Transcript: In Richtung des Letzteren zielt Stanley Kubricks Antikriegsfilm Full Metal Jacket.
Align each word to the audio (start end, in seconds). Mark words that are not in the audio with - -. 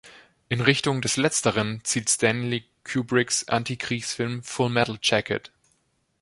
In 0.49 0.61
Richtung 0.61 1.01
des 1.01 1.15
Letzteren 1.17 1.81
zielt 1.83 2.09
Stanley 2.09 2.63
Kubricks 2.83 3.47
Antikriegsfilm 3.47 4.41
Full 4.41 4.71
Metal 4.71 4.97
Jacket. 4.99 5.51